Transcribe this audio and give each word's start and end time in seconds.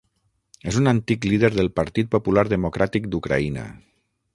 És 0.71 0.79
un 0.79 0.91
antic 0.91 1.27
líder 1.33 1.51
del 1.57 1.71
Partit 1.83 2.11
Popular 2.19 2.49
Democràtic 2.57 3.11
d'Ucraïna. 3.15 3.73